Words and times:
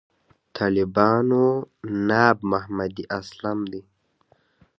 طالبانو 0.57 1.43
ناب 2.07 2.37
محمدي 2.51 3.03
اسلام 3.19 3.59
دی. 3.71 3.81